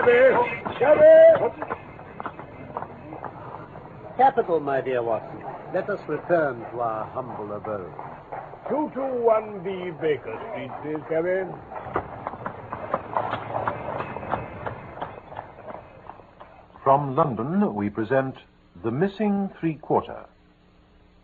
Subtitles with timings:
[0.00, 0.78] Shabby!
[0.78, 1.62] Shabby!
[4.16, 5.44] Capital, my dear Watson.
[5.74, 7.92] Let us return to our humble abode.
[8.70, 11.52] 221B Baker Street, please, Cabby.
[16.82, 18.36] From London, we present
[18.82, 20.24] The Missing Three Quarter,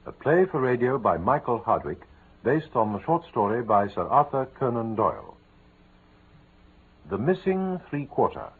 [0.05, 2.03] a play for radio by Michael Hardwick,
[2.45, 5.35] based on the short story by Sir Arthur Conan Doyle.
[7.09, 8.51] The Missing Three Quarter.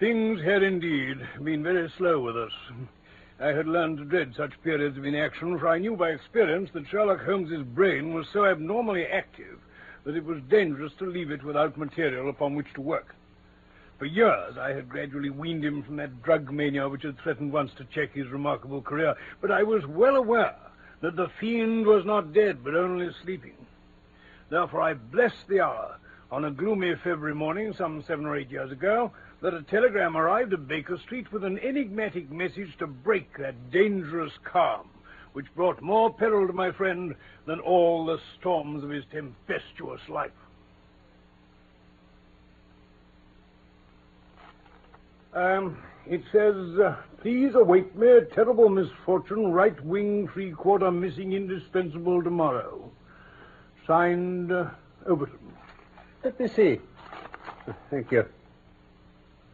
[0.00, 2.52] Things had indeed been very slow with us.
[3.38, 6.88] I had learned to dread such periods of inaction, for I knew by experience that
[6.88, 9.60] Sherlock Holmes's brain was so abnormally active
[10.04, 13.14] that it was dangerous to leave it without material upon which to work.
[13.98, 17.72] For years, I had gradually weaned him from that drug mania which had threatened once
[17.74, 20.56] to check his remarkable career, but I was well aware
[21.02, 23.54] that the fiend was not dead, but only sleeping.
[24.50, 25.98] Therefore, I blessed the hour
[26.30, 30.52] on a gloomy February morning some seven or eight years ago that a telegram arrived
[30.52, 34.88] at Baker Street with an enigmatic message to break that dangerous calm
[35.34, 37.14] which brought more peril to my friend
[37.46, 40.30] than all the storms of his tempestuous life.
[45.34, 52.22] Um, it says, uh, please await me, terrible misfortune, right wing, three quarter missing indispensable
[52.22, 52.88] tomorrow.
[53.88, 54.70] Signed, uh,
[55.06, 55.38] Overton.
[56.24, 56.80] Let me see.
[57.90, 58.26] Thank you.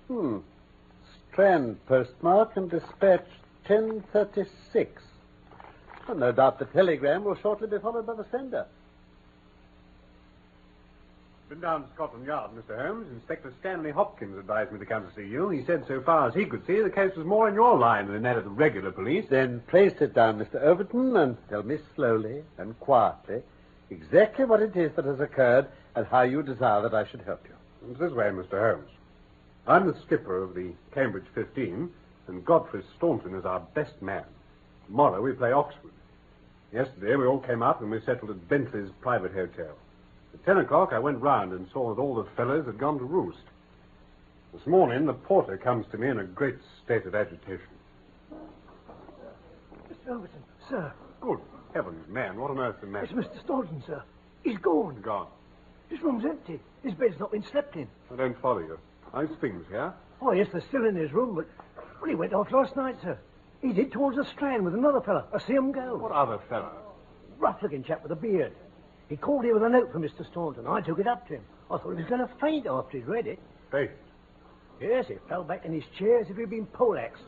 [0.06, 0.38] Hmm.
[1.32, 3.26] Strand postmark and dispatch
[3.66, 5.02] 1036.
[6.06, 8.66] Well, no doubt the telegram will shortly be followed by the sender.
[11.48, 12.80] Been down to Scotland Yard, Mr.
[12.80, 13.08] Holmes.
[13.12, 15.48] Inspector Stanley Hopkins advised me to come to see you.
[15.48, 18.06] He said so far as he could see, the case was more in your line
[18.06, 19.24] than that of the regular police.
[19.28, 20.62] Then pray sit down, Mr.
[20.62, 23.42] Overton, and tell me slowly and quietly
[23.90, 25.66] exactly what it is that has occurred
[25.96, 27.54] and how you desire that I should help you.
[27.90, 28.60] It's this way, Mr.
[28.60, 28.90] Holmes.
[29.66, 31.90] I'm the skipper of the Cambridge 15,
[32.28, 34.24] and Godfrey Staunton is our best man.
[34.86, 35.92] Tomorrow we play Oxford.
[36.72, 39.74] Yesterday we all came up and we settled at Bentley's private hotel.
[40.34, 43.04] At ten o'clock I went round and saw that all the fellows had gone to
[43.04, 43.38] roost.
[44.52, 47.66] This morning the porter comes to me in a great state of agitation.
[49.90, 50.12] Mr.
[50.12, 50.92] Overton, sir.
[51.20, 51.38] Good
[51.74, 53.28] heavens, man, what on earth's the It's matter?
[53.28, 53.42] Mr.
[53.44, 54.02] Staunton, sir.
[54.42, 55.00] He's gone.
[55.02, 55.28] Gone.
[55.90, 56.60] His room's empty.
[56.82, 57.88] His bed's not been slept in.
[58.12, 58.78] I don't follow you.
[59.12, 59.92] Nice things here.
[60.22, 61.46] Oh, yes, they're still in his room, but...
[62.00, 63.18] Well, he went off last night, sir.
[63.60, 65.26] He did towards the Strand with another fella.
[65.34, 65.96] I see him go.
[65.96, 66.72] What other fellow?
[67.38, 68.52] Rough-looking chap with a beard.
[69.08, 70.24] He called here with a note for Mr.
[70.30, 70.66] Staunton.
[70.66, 71.42] I took it up to him.
[71.70, 73.38] I thought he was going to faint after he'd read it.
[73.70, 73.90] Faint?
[74.80, 77.22] Yes, he fell back in his chair as if he'd been poleaxed.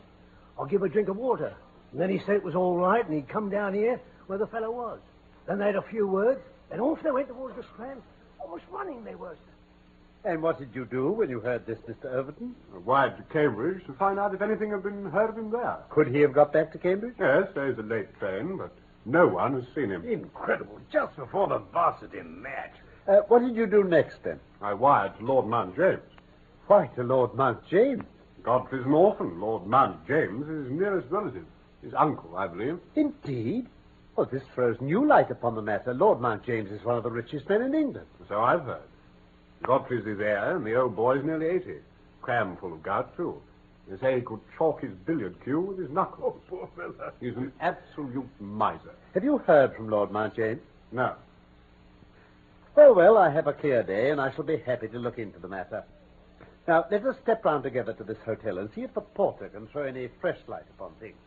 [0.57, 1.53] I'll give him a drink of water.
[1.91, 4.47] And then he said it was all right, and he'd come down here where the
[4.47, 4.99] fellow was.
[5.47, 6.41] Then they had a few words,
[6.71, 8.01] and off they went towards the Strand.
[8.43, 10.29] Almost running they were, sir.
[10.29, 12.05] And what did you do when you heard this, Mr.
[12.05, 12.55] Overton?
[12.73, 15.77] I wired to Cambridge to find out if anything had been heard of him there.
[15.89, 17.15] Could he have got back to Cambridge?
[17.19, 18.71] Yes, there's a late train, but
[19.05, 20.07] no one has seen him.
[20.07, 20.79] Incredible.
[20.91, 22.73] Just before the varsity match.
[23.05, 24.39] Uh, what did you do next, then?
[24.61, 25.99] I wired to Lord Mount James.
[26.67, 28.03] Why, to Lord Mount James.
[28.43, 29.41] Godfrey's an orphan.
[29.41, 31.45] Lord Mount James is his nearest relative.
[31.81, 32.79] His uncle, I believe.
[32.95, 33.67] Indeed?
[34.15, 35.93] Well, this throws new light upon the matter.
[35.93, 38.07] Lord Mount James is one of the richest men in England.
[38.29, 38.81] So I've heard.
[39.63, 41.75] Godfrey's his heir, and the old boy's nearly 80.
[42.21, 43.41] Cram full of gout, too.
[43.87, 46.35] They say he could chalk his billiard cue with his knuckles.
[46.35, 47.11] Oh, poor fellow.
[47.19, 48.93] He's an absolute miser.
[49.13, 50.61] Have you heard from Lord Mount James?
[50.91, 51.15] No.
[52.75, 55.39] Well, well, I have a clear day, and I shall be happy to look into
[55.39, 55.83] the matter.
[56.67, 59.67] Now, let us step round together to this hotel and see if the porter can
[59.67, 61.17] throw any fresh light upon things.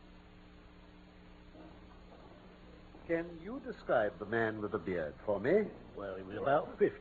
[3.07, 5.63] Can you describe the man with the beard for me?
[5.97, 6.97] Well, he was about 50.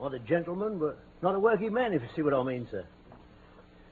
[0.00, 2.84] Not a gentleman, but not a working man, if you see what I mean, sir.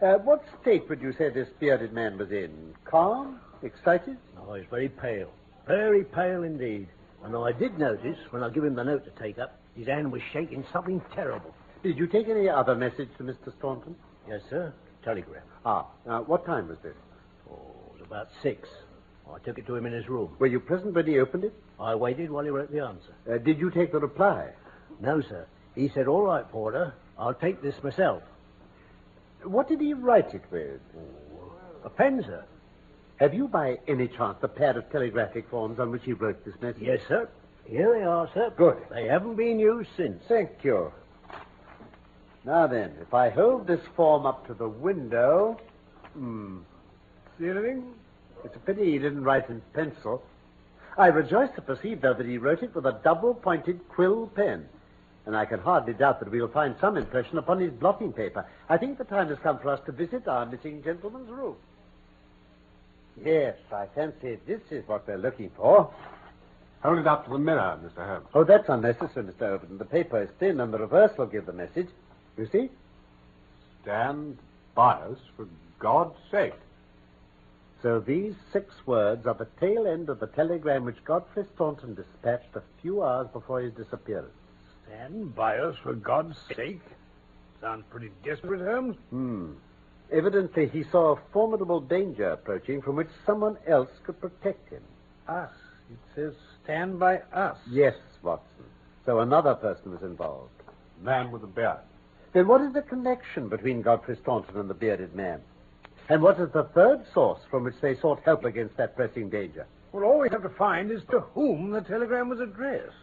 [0.03, 2.75] Uh, what state would you say this bearded man was in?
[2.85, 3.39] Calm?
[3.63, 4.17] Excited?
[4.41, 5.31] Oh, he's very pale.
[5.69, 6.89] Very pale indeed.
[7.23, 10.11] And I did notice, when I give him the note to take up, his hand
[10.11, 11.55] was shaking something terrible.
[11.85, 13.57] Did you take any other message to Mr.
[13.59, 13.95] Staunton?
[14.29, 14.73] Yes, sir.
[15.05, 15.43] Telegram.
[15.65, 16.97] Ah, uh, what time was this?
[17.49, 17.55] Oh,
[17.95, 18.69] it was about six.
[19.35, 20.35] I took it to him in his room.
[20.39, 21.55] Were you present when he opened it?
[21.79, 23.15] I waited while he wrote the answer.
[23.31, 24.51] Uh, did you take the reply?
[25.01, 25.47] No, sir.
[25.75, 28.23] He said, all right, Porter, I'll take this myself.
[29.45, 30.81] What did he write it with?
[31.85, 32.45] A pen, sir.
[33.19, 36.55] Have you, by any chance, the pair of telegraphic forms on which he wrote this
[36.61, 36.83] message?
[36.83, 37.29] Yes, sir.
[37.65, 38.53] Here they are, sir.
[38.57, 38.79] Good.
[38.91, 40.23] They haven't been used since.
[40.27, 40.93] Thank you.
[42.45, 45.61] Now then, if I hold this form up to the window.
[46.15, 46.59] Hmm.
[47.39, 47.95] See anything?
[48.45, 50.23] It's a pity he didn't write in pencil.
[50.97, 54.69] I rejoice to perceive, though, that he wrote it with a double pointed quill pen.
[55.27, 58.45] And I can hardly doubt that we will find some impression upon his blotting paper.
[58.69, 61.57] I think the time has come for us to visit our missing gentleman's room.
[63.23, 65.93] Yes, I fancy this is what we're looking for.
[66.83, 68.07] Hold it up to the mirror, Mr.
[68.07, 68.27] Holmes.
[68.35, 69.43] Oh, that's unnecessary, Mr.
[69.43, 69.77] Overton.
[69.77, 71.89] The paper is thin and the reverse will give the message.
[72.39, 72.71] You see?
[73.83, 74.39] Stand
[74.75, 75.47] by us, for
[75.79, 76.55] God's sake.
[77.83, 82.55] So these six words are the tail end of the telegram which Godfrey Staunton dispatched
[82.55, 84.35] a few hours before his disappearance.
[84.87, 86.83] Stand by us, for God's sake.
[87.61, 88.97] Sounds pretty desperate, Holmes.
[89.11, 89.53] Hmm.
[90.13, 94.83] Evidently, he saw a formidable danger approaching from which someone else could protect him.
[95.29, 95.51] Us.
[95.91, 97.57] It says stand by us.
[97.71, 98.65] Yes, Watson.
[99.07, 100.51] So another person was involved.
[101.03, 101.79] Man with a beard.
[102.33, 105.41] Then what is the connection between Godfrey Staunton and the bearded man?
[106.11, 109.65] And what is the third source from which they sought help against that pressing danger?
[109.93, 112.97] Well, all we have to find is to whom the telegram was addressed.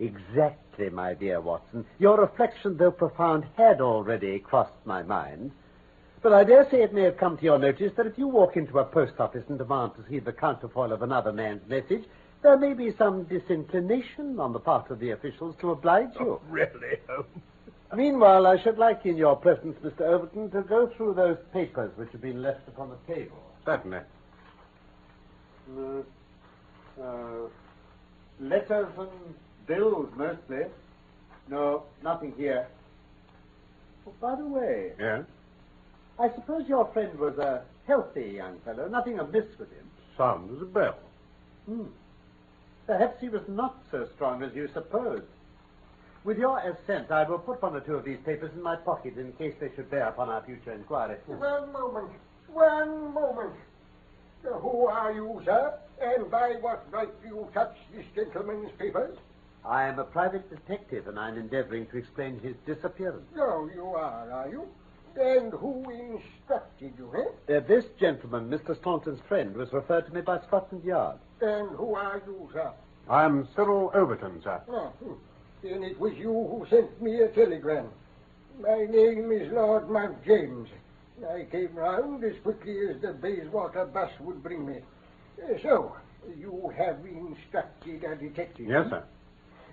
[0.00, 1.86] Exactly, my dear Watson.
[2.00, 5.52] Your reflection, though profound, had already crossed my mind.
[6.20, 8.56] But I dare say it may have come to your notice that if you walk
[8.56, 12.06] into a post office and demand to see the counterfoil of another man's message,
[12.42, 16.26] there may be some disinclination on the part of the officials to oblige you.
[16.26, 17.28] Oh, really, Holmes?
[17.94, 20.02] Meanwhile, I should like, in your presence, Mr.
[20.02, 23.42] Overton, to go through those papers which have been left upon the table.
[23.64, 24.00] Certainly.
[25.76, 27.48] Uh, uh,
[28.40, 29.34] letters and
[29.66, 30.64] bills, mostly.
[31.48, 32.66] No, nothing here.
[34.06, 35.24] Oh, by the way, Yes?
[36.20, 39.88] I suppose your friend was a healthy young fellow, nothing amiss with him.
[40.16, 40.98] Sounds a bell.
[41.66, 41.84] Hmm.
[42.86, 45.24] Perhaps he was not so strong as you supposed.
[46.24, 49.16] With your assent, I will put one or two of these papers in my pocket
[49.16, 51.16] in case they should bear upon our future inquiry.
[51.26, 52.10] One moment.
[52.52, 53.54] One moment.
[54.42, 55.74] Who are you, sir?
[56.00, 59.16] And by what right do you touch this gentleman's papers?
[59.64, 63.26] I am a private detective, and I'm endeavoring to explain his disappearance.
[63.34, 64.68] No, you are, are you?
[65.16, 67.12] And who instructed you,
[67.48, 67.56] eh?
[67.56, 68.76] Uh, this gentleman, Mr.
[68.76, 71.18] Staunton's friend, was referred to me by Scotland Yard.
[71.40, 72.72] And who are you, sir?
[73.10, 74.60] I'm Cyril Overton, sir.
[74.70, 75.14] Ah, hmm.
[75.62, 77.88] Then it was you who sent me a telegram.
[78.60, 80.68] My name is Lord Mount James.
[81.32, 84.78] I came round as quickly as the Bayswater bus would bring me.
[85.42, 85.96] Uh, So,
[86.36, 88.66] you have instructed a detective.
[88.68, 89.02] Yes, sir.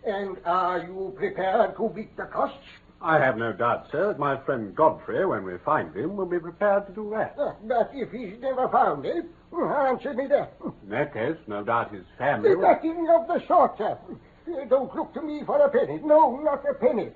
[0.06, 2.58] And are you prepared to beat the costs?
[3.02, 6.40] I have no doubt, sir, that my friend Godfrey, when we find him, will be
[6.40, 7.36] prepared to do that.
[7.38, 9.22] Uh, But if he's never found, eh?
[9.54, 10.54] Answer me that.
[10.84, 12.64] In that case, no doubt his family will...
[12.64, 13.98] Nothing of the sort, sir.
[14.70, 16.00] Don't look to me for a penny.
[16.04, 17.10] No, not a penny.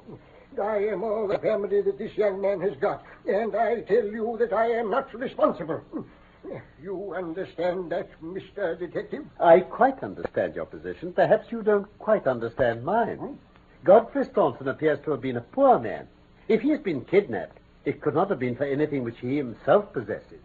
[0.61, 4.35] I am all the family that this young man has got, and I tell you
[4.39, 5.81] that I am not responsible.
[6.81, 8.77] You understand that, Mr.
[8.79, 9.25] Detective?
[9.39, 11.13] I quite understand your position.
[11.13, 13.37] Perhaps you don't quite understand mine.
[13.83, 16.07] Godfrey Staunton appears to have been a poor man.
[16.47, 19.93] If he has been kidnapped, it could not have been for anything which he himself
[19.93, 20.41] possesses.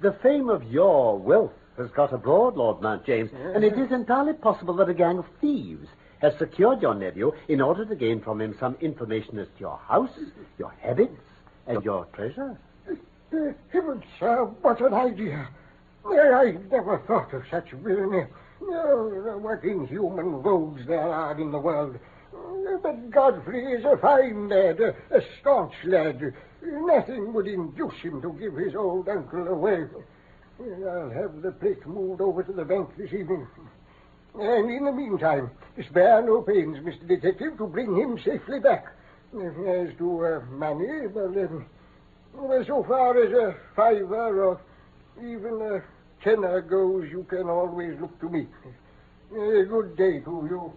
[0.00, 4.34] The fame of your wealth has got abroad, Lord Mount James, and it is entirely
[4.34, 5.88] possible that a gang of thieves
[6.20, 9.78] has secured your nephew in order to gain from him some information as to your
[9.78, 10.10] house,
[10.58, 11.18] your habits,
[11.66, 12.56] and your treasure.
[12.88, 15.48] Uh, heavens, sir, what an idea.
[16.04, 18.26] I never thought of such villainy.
[18.60, 21.98] Oh, what inhuman rogues there are in the world.
[22.82, 26.34] But Godfrey is a fine lad, a, a staunch lad.
[26.62, 29.84] Nothing would induce him to give his old uncle away.
[30.62, 33.46] I'll have the plate moved over to the bank this evening.
[34.38, 35.50] And in the meantime,
[35.88, 37.06] spare no pains, Mr.
[37.06, 38.86] Detective, to bring him safely back.
[39.34, 41.66] As to uh, money, well, um,
[42.34, 44.60] well, so far as a fiver or
[45.18, 45.82] even a
[46.22, 48.46] tenner goes, you can always look to me.
[49.32, 50.72] A good day to you.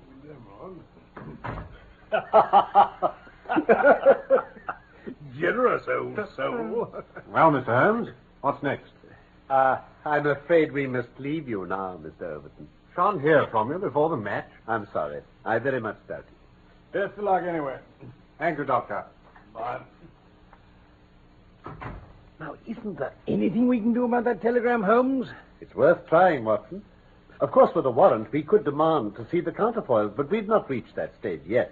[5.39, 6.92] Generous old soul.
[7.30, 7.65] Well, Mr.
[7.65, 8.10] Holmes,
[8.42, 8.95] what's next?
[9.50, 12.24] Uh, I'm afraid we must leave you now, Mr.
[12.24, 12.68] Overton.
[12.96, 14.50] Shan't hear from you before the match.
[14.68, 15.22] I'm sorry.
[15.44, 16.94] I very much doubt it.
[16.94, 17.78] Best of luck anyway.
[18.40, 19.06] Thank you, Doctor.
[19.54, 19.82] Bye.
[22.40, 25.28] Now, isn't there anything we can do about that telegram, Holmes?
[25.62, 26.82] It's worth trying, Watson.
[27.42, 30.70] Of course, with a warrant, we could demand to see the counterfoils, but we've not
[30.70, 31.72] reached that stage yet.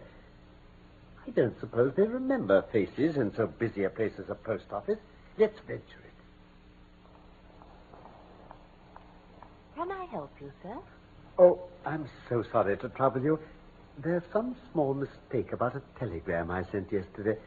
[1.25, 4.99] I don't suppose they remember faces in so busy a place as a post office.
[5.37, 6.13] Let's venture it.
[9.75, 10.77] Can I help you, sir?
[11.39, 13.39] Oh, I'm so sorry to trouble you.
[13.97, 17.37] There's some small mistake about a telegram I sent yesterday.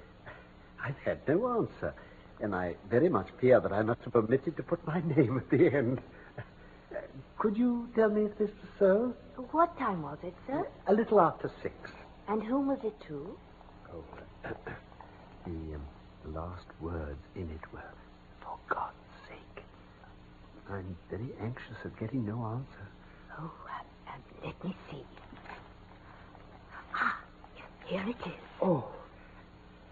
[0.84, 1.94] I've had no answer,
[2.40, 5.50] and I very much fear that I must have omitted to put my name at
[5.50, 6.00] the end.
[7.38, 9.14] Could you tell me if this was so?
[9.52, 10.66] What time was it, sir?
[10.86, 11.74] A little after six.
[12.28, 13.38] And whom was it to?
[13.92, 14.04] Oh,
[14.44, 14.50] uh,
[15.44, 15.82] the, um,
[16.34, 17.94] last words in it were,
[18.40, 19.05] for God's sake.
[20.76, 22.88] I'm very anxious at getting no answer.
[23.38, 25.04] Oh, um, um, let me see.
[26.94, 27.18] Ah,
[27.86, 28.34] here it is.
[28.62, 28.88] Oh,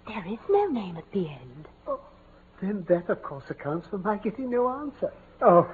[0.07, 1.67] There is no name at the end.
[1.87, 2.01] Oh,
[2.61, 5.13] then that, of course, accounts for my getting no answer.
[5.41, 5.67] Oh,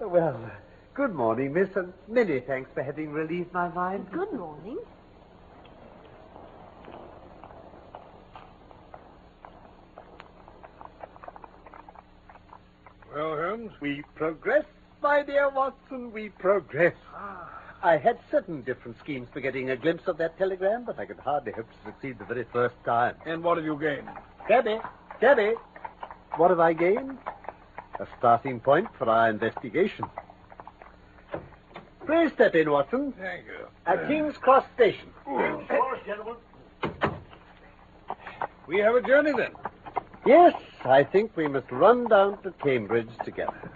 [0.00, 0.50] well, uh,
[0.94, 4.06] good morning, miss, and many thanks for having relieved my mind.
[4.12, 4.78] Good morning.
[13.14, 13.65] Well, Holmes?
[13.80, 14.64] We progress,
[15.02, 16.94] my dear Watson, we progress.
[17.14, 17.52] Ah.
[17.82, 21.18] I had certain different schemes for getting a glimpse of that telegram, but I could
[21.18, 23.14] hardly hope to succeed the very first time.
[23.26, 24.08] And what have you gained?
[24.48, 24.78] Cabby,
[25.20, 25.54] cabby,
[26.36, 27.18] what have I gained?
[28.00, 30.06] A starting point for our investigation.
[32.06, 33.12] Please step in, Watson.
[33.18, 33.66] Thank you.
[33.86, 35.08] At uh, King's Cross Station.
[38.66, 39.52] We have a journey then.
[40.26, 40.54] Yes,
[40.84, 43.70] I think we must run down to Cambridge together.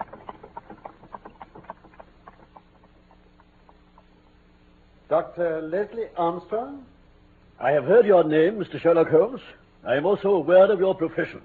[5.09, 5.63] Dr.
[5.63, 6.85] Leslie Armstrong?
[7.61, 8.81] I have heard your name, Mr.
[8.81, 9.41] Sherlock Holmes.
[9.87, 11.43] I am also aware of your profession,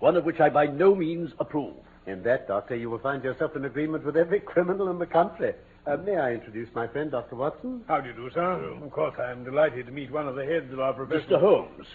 [0.00, 1.74] one of which I by no means approve.
[2.06, 5.54] In that, Doctor, you will find yourself in agreement with every criminal in the country.
[5.86, 7.36] Uh, may I introduce my friend, Dr.
[7.36, 7.84] Watson?
[7.86, 8.42] How do you do, sir?
[8.82, 11.28] Of course, I am delighted to meet one of the heads of our profession.
[11.28, 11.40] Mr.
[11.40, 11.86] Holmes,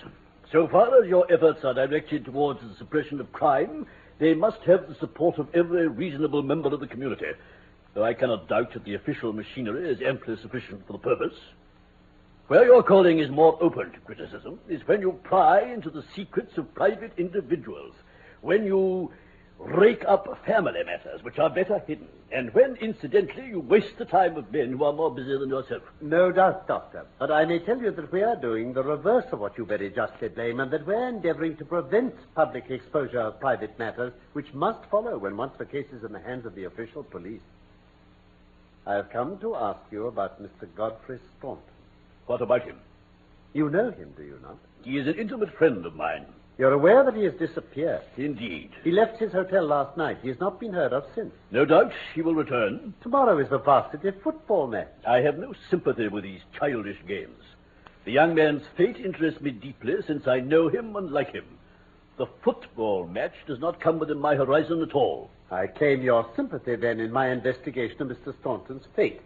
[0.52, 3.86] so far as your efforts are directed towards the suppression of crime,
[4.20, 7.32] they must have the support of every reasonable member of the community.
[7.94, 11.34] Though I cannot doubt that the official machinery is amply sufficient for the purpose.
[12.48, 16.58] Where your calling is more open to criticism is when you pry into the secrets
[16.58, 17.94] of private individuals,
[18.42, 19.12] when you
[19.66, 24.38] rake up family matters which are better hidden, and when, incidentally, you waste the time
[24.38, 25.84] of men who are more busy than yourself.
[26.02, 27.06] No doubt, Doctor.
[27.20, 29.90] But I may tell you that we are doing the reverse of what you very
[29.90, 34.90] justly blame, and that we're endeavoring to prevent public exposure of private matters, which must
[34.90, 37.42] follow when once the case is in the hands of the official police.
[38.88, 40.68] I have come to ask you about Mr.
[40.76, 41.64] Godfrey Staunton.
[42.26, 42.78] What about him?
[43.54, 44.58] You know him, do you not?
[44.84, 46.26] He is an intimate friend of mine.
[46.58, 48.02] You're aware that he has disappeared.
[48.18, 48.72] Indeed.
[48.84, 50.20] He left his hotel last night.
[50.22, 51.34] He has not been heard of since.
[51.50, 52.94] No doubt he will return.
[53.02, 54.92] Tomorrow is the varsity football match.
[55.08, 57.44] I have no sympathy with these childish games.
[58.06, 61.46] The young man's fate interests me deeply since I know him and like him.
[62.18, 65.30] The football match does not come within my horizon at all.
[65.50, 68.34] I claim your sympathy then in my investigation of Mr.
[68.40, 69.22] Staunton's fate.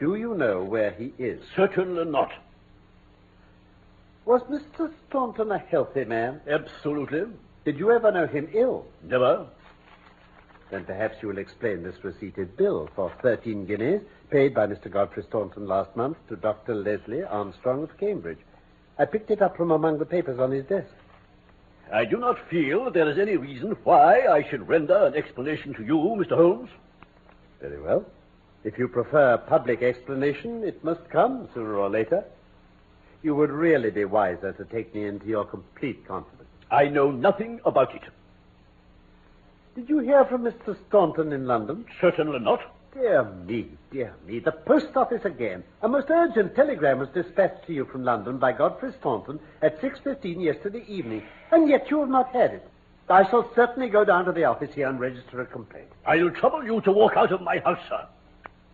[0.00, 1.40] Do you know where he is?
[1.54, 2.32] Certainly not.
[4.24, 4.92] Was Mr.
[5.08, 6.40] Staunton a healthy man?
[6.48, 7.24] Absolutely.
[7.64, 8.86] Did you ever know him ill?
[9.02, 9.46] Never.
[10.70, 14.90] Then perhaps you will explain this receipted bill for 13 guineas paid by Mr.
[14.90, 16.74] Godfrey Staunton last month to Dr.
[16.74, 18.38] Leslie Armstrong of Cambridge.
[18.98, 20.94] I picked it up from among the papers on his desk.
[21.92, 25.74] I do not feel that there is any reason why I should render an explanation
[25.74, 26.36] to you, Mr.
[26.36, 26.70] Holmes.
[27.60, 28.06] Very well.
[28.64, 32.24] If you prefer public explanation, it must come sooner or later.
[33.22, 36.48] You would really be wiser to take me into your complete confidence.
[36.70, 38.02] I know nothing about it.
[39.74, 40.76] Did you hear from Mr.
[40.88, 41.84] Staunton in London?
[42.00, 42.60] Certainly not.
[42.92, 44.38] Dear me, dear me.
[44.38, 45.64] The post office again.
[45.80, 50.42] A most urgent telegram was dispatched to you from London by Godfrey Staunton at 6.15
[50.42, 52.68] yesterday evening, and yet you have not had it.
[53.08, 55.88] I shall certainly go down to the office here and register a complaint.
[56.06, 58.06] I'll trouble you to walk out of my house, sir.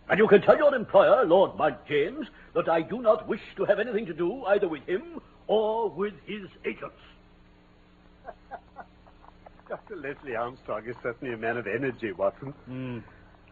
[0.08, 3.64] And you can tell your employer, Lord Mount James, that I do not wish to
[3.66, 6.96] have anything to do either with him or with his agents.
[9.68, 9.96] Dr.
[9.96, 12.54] Leslie Armstrong is certainly a man of energy, Watson.
[12.64, 12.98] Hmm.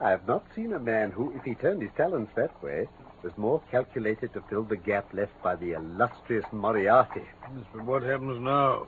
[0.01, 2.87] I have not seen a man who, if he turned his talents that way,
[3.23, 7.23] was more calculated to fill the gap left by the illustrious Moriarty.
[7.55, 8.87] Yes, but what happens now?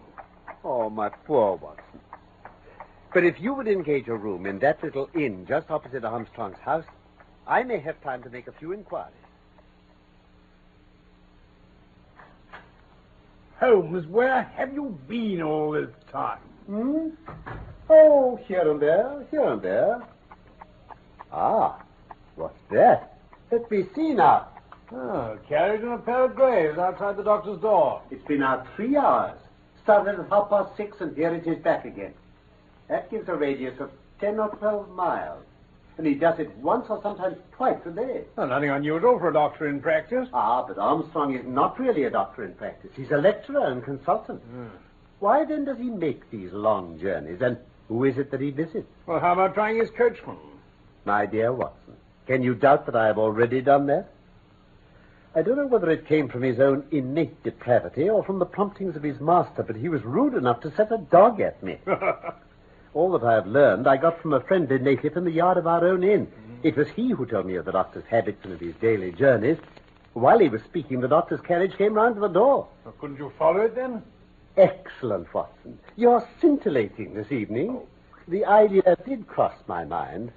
[0.64, 2.00] Oh, my poor Watson.
[3.12, 6.84] But if you would engage a room in that little inn just opposite Armstrong's house,
[7.48, 9.14] I may have time to make a few inquiries.
[13.58, 16.38] Holmes, where have you been all this time?
[16.66, 17.08] Hmm?
[17.88, 20.02] Oh, here and there, here and there.
[21.32, 21.82] Ah,
[22.36, 23.18] what's that?
[23.50, 24.48] Let me see now.
[24.92, 28.02] Oh, carriage and a pair of graves outside the doctor's door.
[28.10, 29.38] It's been out three hours.
[29.82, 32.12] Started at half past six, and here it is back again.
[32.88, 33.90] That gives a radius of
[34.20, 35.44] ten or twelve miles.
[35.98, 38.22] And he does it once or sometimes twice a day.
[38.36, 40.28] Well, nothing unusual for a doctor in practice.
[40.32, 42.90] Ah, but Armstrong is not really a doctor in practice.
[42.94, 44.40] He's a lecturer and consultant.
[45.18, 47.40] Why then does he make these long journeys?
[47.42, 48.86] And who is it that he visits?
[49.06, 50.36] Well, how about trying his coachman?
[51.04, 51.94] My dear Watson,
[52.28, 54.08] can you doubt that I have already done that?
[55.34, 58.94] I don't know whether it came from his own innate depravity or from the promptings
[58.94, 61.78] of his master, but he was rude enough to set a dog at me.
[62.98, 65.68] All that I have learned I got from a friendly native in the yard of
[65.68, 66.26] our own inn.
[66.64, 69.56] It was he who told me of the doctor's habits and of his daily journeys.
[70.14, 72.66] While he was speaking, the doctor's carriage came round to the door.
[72.84, 74.02] Well, couldn't you follow it then?
[74.56, 75.78] Excellent, Watson.
[75.94, 77.70] You're scintillating this evening.
[77.70, 77.86] Oh.
[78.26, 80.32] The idea did cross my mind.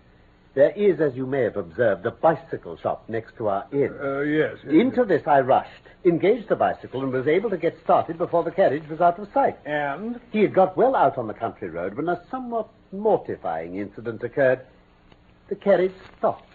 [0.54, 3.96] There is, as you may have observed, a bicycle shop next to our inn.
[4.02, 4.58] Uh, yes.
[4.64, 5.72] yes, Into this I rushed,
[6.04, 9.30] engaged the bicycle, and was able to get started before the carriage was out of
[9.34, 9.58] sight.
[9.66, 10.20] And?
[10.32, 14.60] He had got well out on the country road when a somewhat mortifying incident occurred.
[15.48, 16.50] The carriage stopped.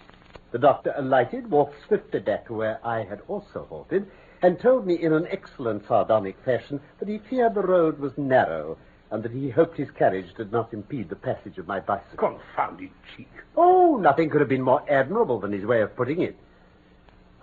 [0.52, 4.10] The doctor alighted, walked swiftly back to where I had also halted,
[4.42, 8.76] and told me in an excellent sardonic fashion that he feared the road was narrow
[9.10, 12.30] and that he hoped his carriage did not impede the passage of my bicycle.
[12.30, 13.30] Confounded cheek.
[13.56, 16.36] Oh, nothing could have been more admirable than his way of putting it.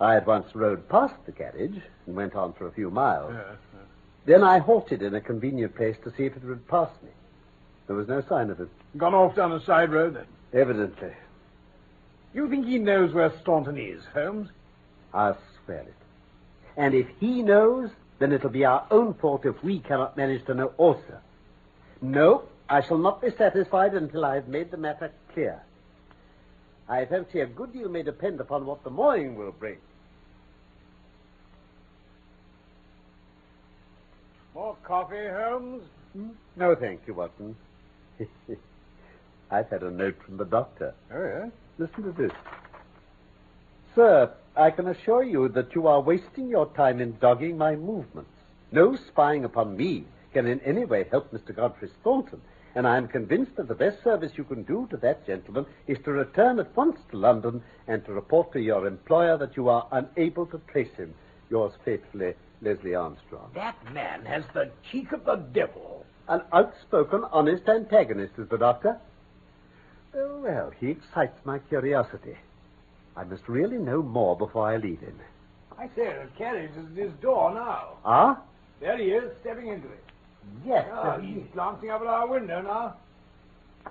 [0.00, 3.32] I at once rode past the carriage and went on for a few miles.
[3.34, 3.56] Yes,
[4.26, 7.10] Then I halted in a convenient place to see if it would pass me.
[7.86, 8.68] There was no sign of it.
[8.96, 10.26] Gone off down a side road then.
[10.58, 11.12] Evidently.
[12.32, 14.48] You think he knows where Staunton is, Holmes?
[15.12, 15.94] I'll swear it.
[16.76, 20.54] And if he knows, then it'll be our own fault if we cannot manage to
[20.54, 21.20] know also.
[22.04, 25.62] No, I shall not be satisfied until I've made the matter clear.
[26.86, 29.78] I fancy a good deal may depend upon what the morning will bring.
[34.54, 35.82] More coffee, Holmes?
[36.12, 36.28] Hmm?
[36.56, 37.56] No, thank you, Watson.
[39.50, 40.92] I've had a note from the doctor.
[41.10, 41.48] Oh, yeah?
[41.78, 42.32] Listen to this.
[43.94, 48.30] Sir, I can assure you that you are wasting your time in dogging my movements.
[48.72, 51.54] No spying upon me can in any way help Mr.
[51.54, 52.40] Godfrey Staunton,
[52.74, 55.96] and I am convinced that the best service you can do to that gentleman is
[56.04, 59.86] to return at once to London and to report to your employer that you are
[59.92, 61.14] unable to trace him.
[61.50, 63.50] Yours faithfully, Leslie Armstrong.
[63.54, 66.04] That man has the cheek of the devil.
[66.28, 68.98] An outspoken, honest antagonist is the doctor.
[70.16, 72.36] Oh, well, he excites my curiosity.
[73.16, 75.18] I must really know more before I leave him.
[75.78, 77.98] I say, the carriage is at his door now.
[78.04, 78.40] Ah?
[78.80, 80.03] There he is, stepping into it.
[80.64, 80.86] Yes.
[80.92, 82.94] Ah, he's glancing up at our window now.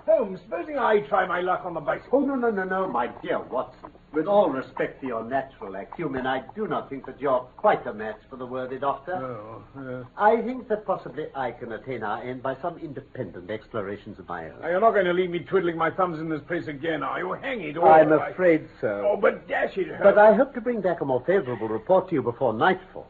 [0.06, 2.20] Holmes, supposing I try my luck on the bicycle.
[2.20, 3.90] Oh, no, no, no, no, my dear Watson.
[4.12, 7.92] With all respect to your natural acumen, I do not think that you're quite a
[7.92, 9.14] match for the worthy doctor.
[9.14, 14.18] Oh, uh, I think that possibly I can attain our end by some independent explorations
[14.20, 14.60] of my own.
[14.60, 17.18] now, you're not going to leave me twiddling my thumbs in this place again, are
[17.18, 17.32] you?
[17.32, 17.88] Hang it all.
[17.88, 19.04] I'm afraid so.
[19.14, 20.00] Oh, but dash it, Holmes.
[20.02, 23.08] But I hope to bring back a more favorable report to you before nightfall.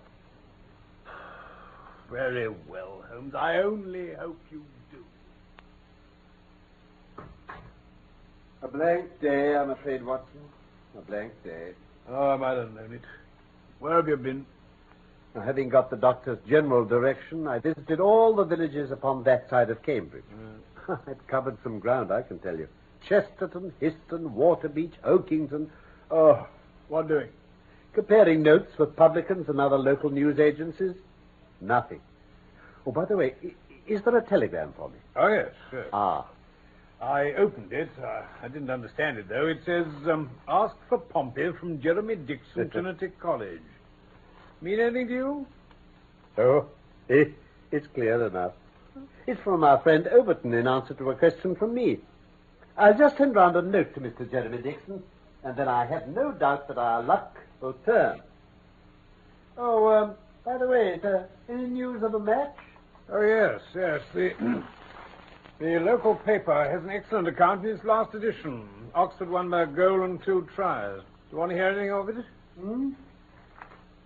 [2.14, 3.34] Very well, Holmes.
[3.34, 5.04] I only hope you do.
[8.62, 10.38] A blank day, I'm afraid, Watson.
[10.96, 11.72] A blank day.
[12.08, 13.00] Oh, I might have known it.
[13.80, 14.46] Where have you been?
[15.34, 19.70] Now, having got the doctor's general direction, I visited all the villages upon that side
[19.70, 20.22] of Cambridge.
[20.86, 21.00] Mm.
[21.08, 22.68] I'd covered some ground, I can tell you.
[23.08, 25.68] Chesterton, Histon, Waterbeach, Oakington.
[26.12, 26.46] Oh,
[26.86, 27.30] what doing?
[27.92, 30.94] Comparing notes with publicans and other local news agencies.
[31.66, 32.00] Nothing.
[32.86, 33.34] Oh, by the way,
[33.86, 34.96] is there a telegram for me?
[35.16, 35.86] Oh, yes, yes.
[35.92, 36.26] Ah,
[37.00, 37.88] I opened it.
[38.02, 39.46] Uh, I didn't understand it, though.
[39.46, 43.60] It says, um, ask for Pompey from Jeremy Dixon, Trinity College.
[44.60, 45.46] Mean anything to you?
[46.38, 46.66] Oh,
[47.10, 47.24] eh,
[47.70, 48.52] it's clear enough.
[49.26, 51.98] It's from our friend Overton in answer to a question from me.
[52.76, 54.30] I'll just send round a note to Mr.
[54.30, 55.02] Jeremy Dixon,
[55.42, 58.20] and then I have no doubt that our luck will turn.
[59.56, 62.54] Oh, um, by the way, uh, any news of a match?
[63.10, 64.00] Oh, yes, yes.
[64.14, 64.32] The,
[65.58, 68.68] the local paper has an excellent account in its last edition.
[68.94, 71.00] Oxford won by a goal and two tries.
[71.00, 72.16] Do you want to hear anything of it?
[72.60, 72.90] Hmm?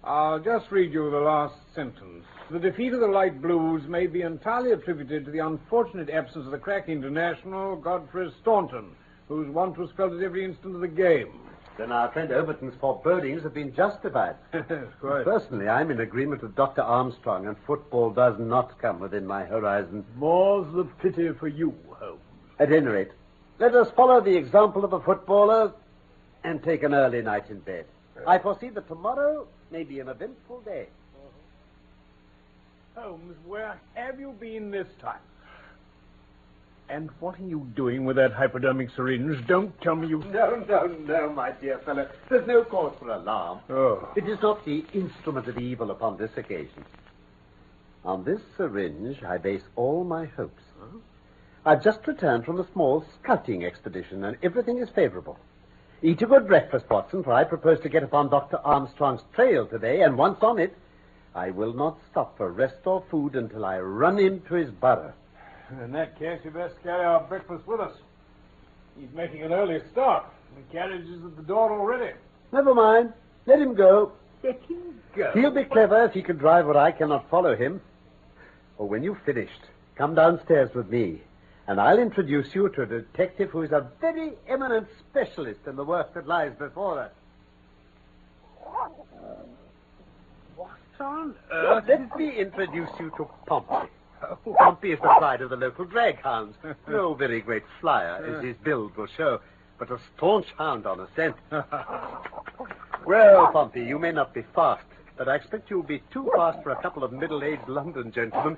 [0.04, 2.24] I'll just read you the last sentence.
[2.50, 6.52] The defeat of the Light Blues may be entirely attributed to the unfortunate absence of
[6.52, 8.92] the crack international, Godfrey Staunton,
[9.26, 11.47] whose want was felt at every instant of the game.
[11.78, 14.34] Then our friend Overton's forebodings have been justified.
[15.00, 15.24] Quite.
[15.24, 16.82] Personally, I'm in agreement with Dr.
[16.82, 20.04] Armstrong, and football does not come within my horizon.
[20.16, 22.20] More's the pity for you, Holmes.
[22.58, 23.12] At any rate,
[23.60, 25.72] let us follow the example of the footballer
[26.42, 27.86] and take an early night in bed.
[28.26, 30.88] I foresee that tomorrow may be an eventful day.
[32.96, 33.02] Uh-huh.
[33.02, 35.20] Holmes, where have you been this time?
[36.90, 39.46] And what are you doing with that hypodermic syringe?
[39.46, 40.20] Don't tell me you.
[40.32, 42.08] No, no, no, my dear fellow.
[42.30, 43.60] There's no cause for alarm.
[43.68, 44.08] Oh.
[44.16, 46.84] It is not the instrument of evil upon this occasion.
[48.04, 50.62] On this syringe, I base all my hopes.
[51.66, 55.38] I've just returned from a small scouting expedition, and everything is favorable.
[56.00, 58.56] Eat a good breakfast, Watson, for I propose to get upon Dr.
[58.64, 60.74] Armstrong's trail today, and once on it,
[61.34, 65.12] I will not stop for rest or food until I run into his burrow.
[65.70, 67.94] In that case, you best carry our breakfast with us.
[68.98, 70.24] He's making an early start.
[70.56, 72.14] The carriage is at the door already.
[72.52, 73.12] Never mind.
[73.46, 74.12] Let him go.
[74.42, 75.30] Let him go.
[75.34, 77.80] He'll be clever if he can drive where I cannot follow him.
[78.78, 79.60] Oh, when you've finished,
[79.96, 81.20] come downstairs with me,
[81.66, 85.84] and I'll introduce you to a detective who is a very eminent specialist in the
[85.84, 87.12] work that lies before us.
[90.56, 93.88] What on Uh, let me introduce you to Pompey.
[94.58, 96.56] Pompey is the pride of the local drag hounds.
[96.88, 99.40] No very great flyer, as his build will show,
[99.78, 101.36] but a staunch hound on a scent.
[103.06, 104.84] well, Pompey, you may not be fast,
[105.16, 108.56] but I expect you'll be too fast for a couple of middle-aged London gentlemen.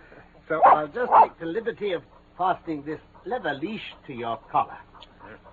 [0.48, 2.02] So I'll just take the liberty of
[2.36, 4.78] fastening this leather leash to your collar.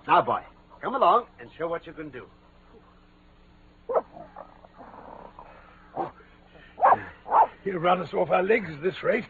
[0.06, 0.42] Now, boy,
[0.80, 2.26] come along and show what you can do.
[7.64, 9.24] He'll run us off our legs at this rate.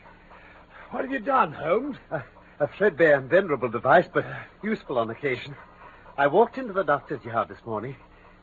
[0.91, 1.99] What have you done, Holmes?
[2.11, 2.23] A,
[2.61, 4.25] a threadbare and venerable device, but
[4.63, 5.55] useful on occasion.
[6.17, 7.95] I walked into the doctor's yard this morning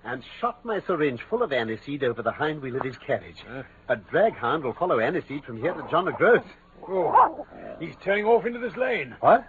[0.04, 3.44] and shot my syringe full of aniseed over the hind wheel of his carriage.
[3.90, 6.48] A drag hound will follow aniseed from here to John O'Groats.
[6.88, 7.48] Oh,
[7.80, 9.16] he's turning off into this lane.
[9.20, 9.44] What?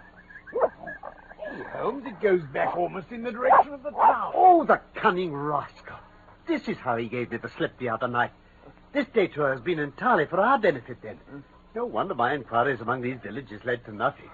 [1.39, 4.33] Hey, Holmes, it goes back almost in the direction of the town.
[4.35, 5.97] Oh, the cunning rascal.
[6.47, 8.31] This is how he gave me the slip the other night.
[8.91, 11.19] This detour has been entirely for our benefit, then.
[11.77, 14.31] No wonder my inquiries among these villages led to nothing.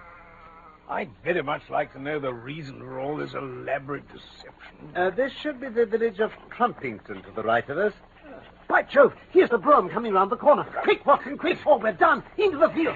[0.88, 4.95] I'd very much like to know the reason for all this elaborate deception.
[4.95, 7.91] Uh, this should be the village of Trumpington to the right of us.
[8.69, 10.63] By Jove, here's the brougham coming round the corner.
[10.84, 12.23] Quick, Watson, quick, or we're done.
[12.38, 12.95] Into the field.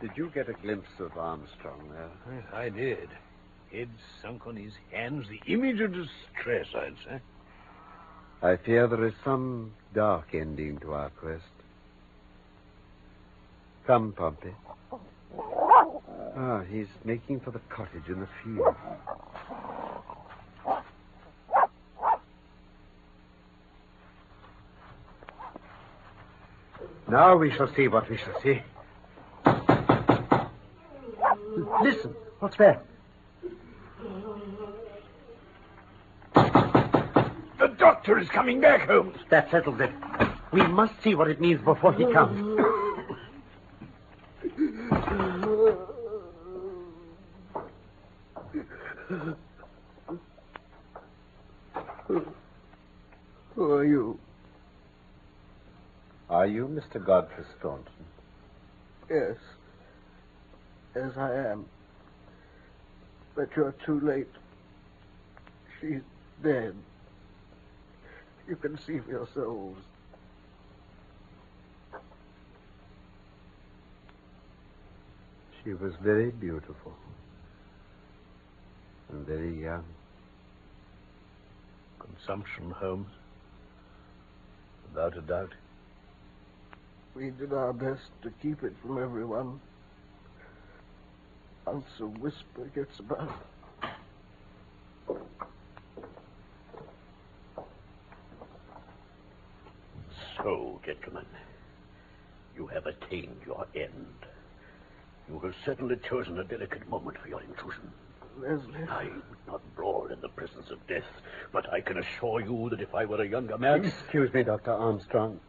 [0.00, 2.10] Did you get a glimpse of Armstrong there?
[2.34, 3.08] Yes, I did.
[3.74, 3.88] Head
[4.22, 7.20] sunk on his hands, the image of distress, I'd say.
[8.40, 11.42] I fear there is some dark ending to our quest.
[13.84, 14.54] Come, Pompey.
[16.36, 18.76] Ah, he's making for the cottage in the field.
[27.08, 28.62] Now we shall see what we shall see.
[31.82, 32.84] Listen, what's that?
[37.58, 37.68] The
[38.04, 39.16] doctor is coming back, Holmes.
[39.30, 39.90] That settles it.
[40.52, 42.38] We must see what it means before he comes.
[53.54, 54.18] Who are you?
[56.28, 57.04] Are you Mr.
[57.04, 57.86] Godfrey Staunton?
[59.08, 59.36] Yes.
[60.94, 61.64] Yes, I am.
[63.34, 64.28] But you're too late.
[65.80, 66.02] She's
[66.42, 66.74] dead.
[68.48, 69.80] You can see for yourselves.
[75.62, 76.92] She was very beautiful.
[79.10, 79.84] And very young.
[81.98, 83.08] Consumption, Holmes.
[84.88, 85.52] Without a doubt.
[87.14, 89.60] We did our best to keep it from everyone.
[91.66, 93.30] Once a whisper gets about.
[100.36, 101.26] So, gentlemen,
[102.56, 104.14] you have attained your end.
[105.28, 107.90] You have certainly chosen a delicate moment for your intrusion.
[108.38, 108.88] Leslie.
[108.88, 111.04] I would not brawl in the presence of death,
[111.52, 113.84] but I can assure you that if I were a younger man.
[113.84, 114.72] Excuse me, Dr.
[114.72, 115.40] Armstrong.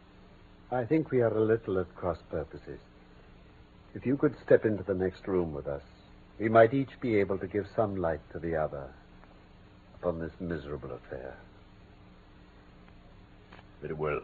[0.70, 2.78] I think we are a little at cross purposes.
[3.94, 5.82] If you could step into the next room with us,
[6.38, 8.88] we might each be able to give some light to the other
[10.00, 11.36] upon this miserable affair.
[13.80, 14.22] Very well.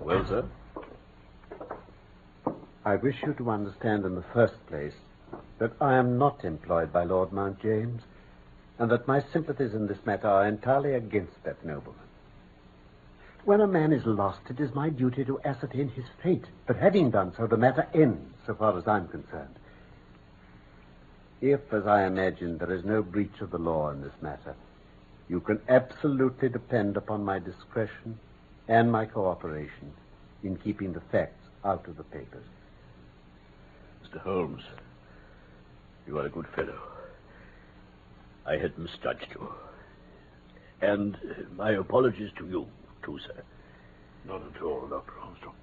[0.00, 0.44] Well, sir?
[2.84, 4.94] I wish you to understand in the first place
[5.58, 8.02] that I am not employed by Lord Mount James,
[8.78, 12.00] and that my sympathies in this matter are entirely against that nobleman.
[13.44, 16.46] When a man is lost, it is my duty to ascertain his fate.
[16.66, 19.59] But having done so, the matter ends, so far as I'm concerned.
[21.40, 24.54] If, as I imagine, there is no breach of the law in this matter,
[25.28, 28.18] you can absolutely depend upon my discretion
[28.68, 29.92] and my cooperation
[30.42, 32.44] in keeping the facts out of the papers.
[34.04, 34.20] Mr.
[34.20, 34.62] Holmes,
[36.06, 36.78] you are a good fellow.
[38.46, 39.48] I had misjudged you.
[40.82, 42.66] And uh, my apologies to you,
[43.02, 43.42] too, sir.
[44.26, 45.12] Not at all, Dr.
[45.22, 45.54] Armstrong.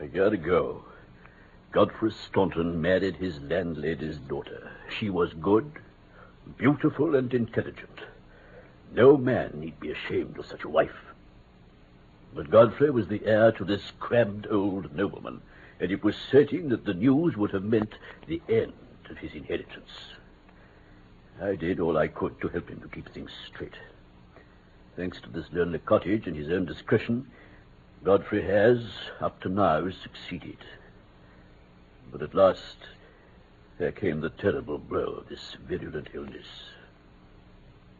[0.00, 0.84] A year ago,
[1.72, 4.70] Godfrey Staunton married his landlady's daughter.
[4.98, 5.72] She was good,
[6.58, 8.00] beautiful, and intelligent.
[8.94, 10.90] No man need be ashamed of such a wife.
[12.34, 15.40] But Godfrey was the heir to this crabbed old nobleman,
[15.80, 17.94] and it was certain that the news would have meant
[18.26, 18.74] the end
[19.08, 19.90] of his inheritance.
[21.40, 23.76] I did all I could to help him to keep things straight.
[24.94, 27.30] Thanks to this lonely cottage and his own discretion,
[28.04, 28.78] Godfrey has,
[29.20, 30.58] up to now, succeeded.
[32.12, 32.76] But at last,
[33.78, 36.46] there came the terrible blow of this virulent illness.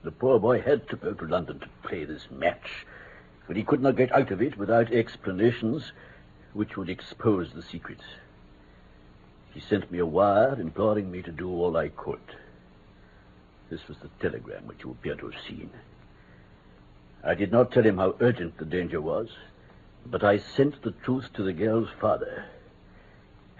[0.04, 2.86] The poor boy had to go to London to play this match,
[3.46, 5.92] but he could not get out of it without explanations
[6.52, 8.00] which would expose the secret.
[9.54, 12.20] He sent me a wire imploring me to do all I could.
[13.70, 15.70] This was the telegram which you appear to have seen.
[17.24, 19.28] I did not tell him how urgent the danger was,
[20.04, 22.44] but I sent the truth to the girl's father,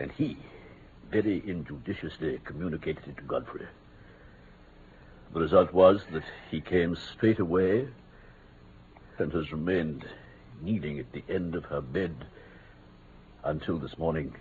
[0.02, 0.36] and he
[1.12, 3.66] very injudiciously communicated it to Godfrey.
[5.32, 7.86] The result was that he came straight away
[9.18, 10.04] and has remained
[10.60, 12.26] kneeling at the end of her bed
[13.44, 14.34] until this morning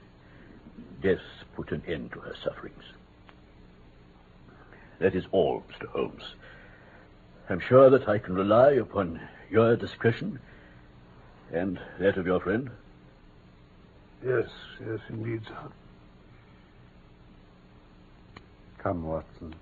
[0.99, 1.19] death
[1.55, 2.83] put an end to her sufferings.
[4.97, 5.87] That is all, Mr.
[5.89, 6.23] Holmes.
[7.49, 9.21] I'm sure that I can rely upon
[9.51, 10.39] your discretion
[11.53, 12.71] and that of your friend.
[14.25, 14.45] Yes,
[14.79, 15.71] yes, indeed, sir.
[18.77, 19.55] Come, Watson.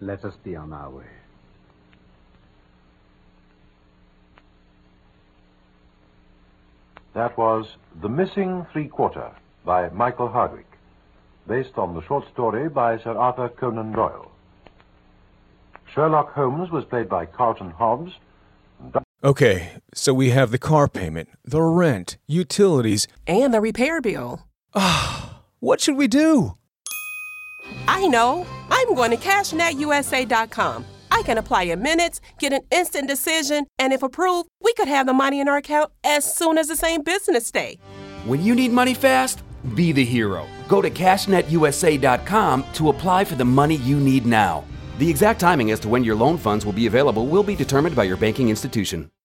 [0.00, 1.04] Let us be on our way.
[7.14, 7.66] That was
[8.02, 9.32] The Missing Three Quarter
[9.64, 10.70] by Michael Hardwick,
[11.48, 14.30] based on the short story by Sir Arthur Conan Doyle.
[15.94, 18.12] Sherlock Holmes was played by Carlton Hobbs.
[19.22, 23.06] Okay, so we have the car payment, the rent, utilities.
[23.26, 24.46] And the repair bill.
[25.62, 26.56] What should we do?
[27.86, 28.46] I know.
[28.70, 30.86] I'm going to CashNetUSA.com.
[31.10, 35.04] I can apply in minutes, get an instant decision, and if approved, we could have
[35.04, 37.78] the money in our account as soon as the same business day.
[38.24, 39.42] When you need money fast,
[39.74, 40.46] be the hero.
[40.66, 44.64] Go to CashNetUSA.com to apply for the money you need now.
[45.00, 47.96] The exact timing as to when your loan funds will be available will be determined
[47.96, 49.10] by your banking institution.